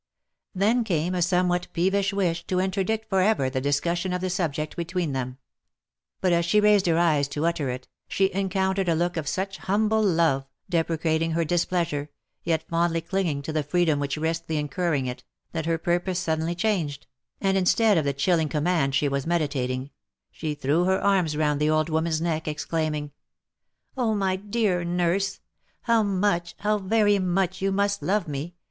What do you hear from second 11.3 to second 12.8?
her displeasure, yet